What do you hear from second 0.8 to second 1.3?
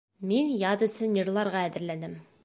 өсөн